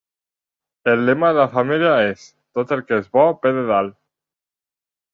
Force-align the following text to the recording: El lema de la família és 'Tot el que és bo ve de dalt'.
El 0.93 1.03
lema 1.09 1.29
de 1.35 1.39
la 1.41 1.45
família 1.59 1.93
és 2.07 2.25
'Tot 2.33 2.77
el 2.79 2.85
que 2.91 3.01
és 3.05 3.15
bo 3.19 3.29
ve 3.47 3.55
de 3.61 3.71
dalt'. 3.73 4.01